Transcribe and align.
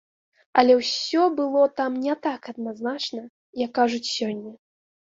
Але 0.61 0.77
ўсё 0.79 1.21
было 1.41 1.61
там 1.83 1.91
не 2.07 2.17
так 2.25 2.41
адназначна, 2.55 3.21
як 3.67 3.71
кажуць 3.81 4.05
сёння. 4.17 4.51